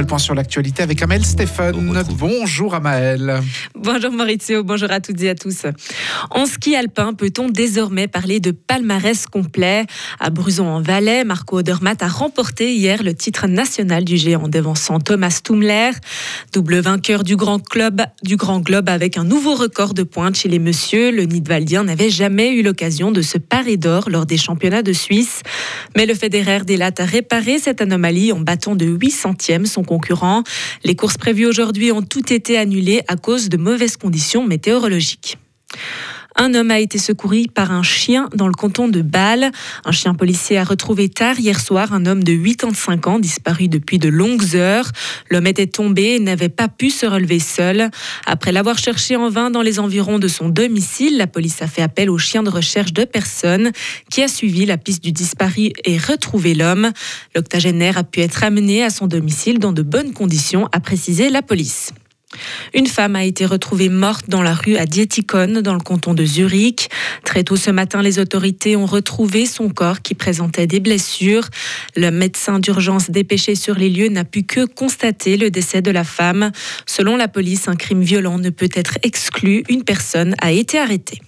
[0.00, 2.02] fait le point sur l'actualité avec Amel Stéphane.
[2.12, 3.40] Bonjour Amel.
[3.74, 5.66] Bonjour Maurizio, bonjour à toutes et à tous.
[6.30, 9.84] En ski alpin, peut-on désormais parler de palmarès complet?
[10.18, 15.90] À Bruson-en-Valais, Marco Odermatt a remporté hier le titre national du géant devançant Thomas Tumler,
[16.54, 20.48] double vainqueur du Grand Club du Grand Globe avec un nouveau record de pointe chez
[20.48, 21.10] les messieurs.
[21.10, 25.42] Le Nidwaldien n'avait jamais eu l'occasion de se parer d'or lors des championnats de Suisse,
[25.94, 29.82] mais le fédéraire Lattes a réparé cette anomalie en battant de 8 centièmes son
[30.84, 35.38] Les courses prévues aujourd'hui ont toutes été annulées à cause de mauvaises conditions météorologiques.
[36.36, 39.50] Un homme a été secouru par un chien dans le canton de Bâle.
[39.84, 43.98] Un chien policier a retrouvé tard hier soir un homme de 85 ans disparu depuis
[43.98, 44.90] de longues heures.
[45.30, 47.90] L'homme était tombé et n'avait pas pu se relever seul.
[48.26, 51.82] Après l'avoir cherché en vain dans les environs de son domicile, la police a fait
[51.82, 53.72] appel au chien de recherche de personnes
[54.10, 56.90] qui a suivi la piste du disparu et retrouvé l'homme.
[57.34, 61.42] L'octogénaire a pu être amené à son domicile dans de bonnes conditions, a précisé la
[61.42, 61.92] police.
[62.74, 66.24] Une femme a été retrouvée morte dans la rue à Dietikon, dans le canton de
[66.24, 66.88] Zurich.
[67.24, 71.48] Très tôt ce matin, les autorités ont retrouvé son corps qui présentait des blessures.
[71.96, 76.04] Le médecin d'urgence dépêché sur les lieux n'a pu que constater le décès de la
[76.04, 76.50] femme.
[76.86, 79.64] Selon la police, un crime violent ne peut être exclu.
[79.68, 81.20] Une personne a été arrêtée.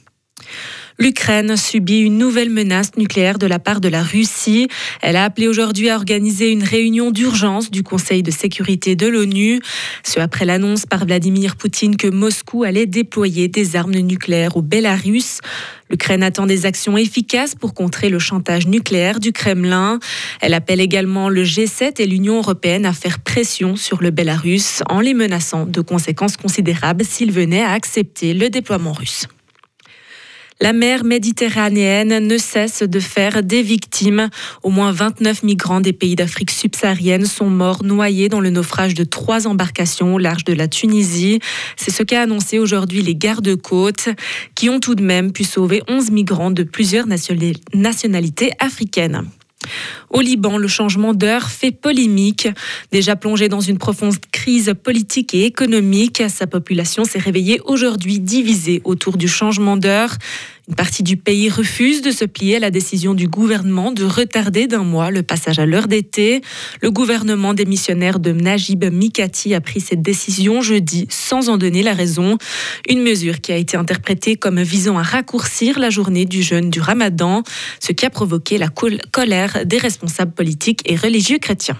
[0.98, 4.69] L'Ukraine subit une nouvelle menace nucléaire de la part de la Russie.
[5.01, 9.61] Elle a appelé aujourd'hui à organiser une réunion d'urgence du Conseil de sécurité de l'ONU.
[10.05, 15.41] Ce après l'annonce par Vladimir Poutine que Moscou allait déployer des armes nucléaires au Bélarus.
[15.91, 19.98] L'Ukraine attend des actions efficaces pour contrer le chantage nucléaire du Kremlin.
[20.41, 25.01] Elle appelle également le G7 et l'Union européenne à faire pression sur le Bélarus en
[25.01, 29.27] les menaçant de conséquences considérables s'il venait à accepter le déploiement russe.
[30.63, 34.29] La mer méditerranéenne ne cesse de faire des victimes.
[34.63, 39.03] Au moins 29 migrants des pays d'Afrique subsaharienne sont morts noyés dans le naufrage de
[39.03, 41.41] trois embarcations au large de la Tunisie.
[41.77, 44.11] C'est ce qu'a annoncé aujourd'hui les gardes-côtes,
[44.55, 49.25] qui ont tout de même pu sauver 11 migrants de plusieurs nationalités africaines.
[50.11, 52.48] Au Liban, le changement d'heure fait polémique.
[52.91, 58.83] Déjà plongé dans une profonde crise politique et économique, sa population s'est réveillée aujourd'hui divisée
[58.85, 60.17] autour du changement d'heure.
[60.68, 64.68] Une partie du pays refuse de se plier à la décision du gouvernement de retarder
[64.68, 66.40] d'un mois le passage à l'heure d'été.
[66.80, 71.95] Le gouvernement démissionnaire de Najib Mikati a pris cette décision jeudi sans en donner la
[71.95, 72.39] raison.
[72.89, 76.80] Une mesure qui a été interprétée comme visant à raccourcir la journée du jeûne du
[76.80, 77.42] ramadan,
[77.80, 81.79] ce qui a provoqué la colère des responsables politiques et religieux chrétiens.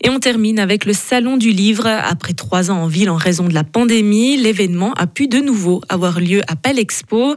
[0.00, 1.86] Et on termine avec le Salon du Livre.
[1.86, 5.80] Après trois ans en ville en raison de la pandémie, l'événement a pu de nouveau
[5.88, 7.34] avoir lieu à Palexpo.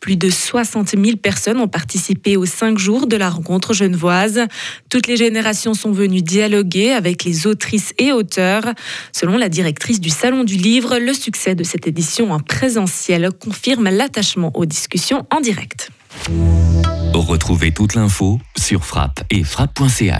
[0.00, 4.46] Plus de 60 000 personnes ont participé aux cinq jours de la rencontre genevoise.
[4.88, 8.64] Toutes les générations sont venues dialoguer avec les autrices et auteurs.
[9.12, 13.90] Selon la directrice du Salon du Livre, le succès de cette édition en présentiel confirme
[13.90, 15.90] l'attachement aux discussions en direct.
[17.12, 20.16] Retrouvez toute l'info sur frappe et frappe.ch.